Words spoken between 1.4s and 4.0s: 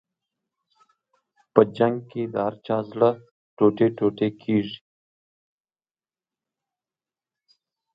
په جنګ کې د هر چا زړه ټوټې